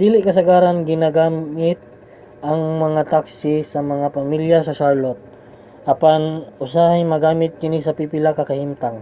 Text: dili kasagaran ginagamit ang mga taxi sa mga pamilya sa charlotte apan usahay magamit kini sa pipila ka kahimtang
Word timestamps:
dili 0.00 0.18
kasagaran 0.26 0.78
ginagamit 0.90 1.78
ang 2.48 2.60
mga 2.84 3.02
taxi 3.12 3.54
sa 3.70 3.80
mga 3.92 4.06
pamilya 4.16 4.58
sa 4.62 4.76
charlotte 4.78 5.22
apan 5.92 6.22
usahay 6.64 7.02
magamit 7.12 7.52
kini 7.62 7.78
sa 7.82 7.96
pipila 7.98 8.30
ka 8.38 8.44
kahimtang 8.50 8.96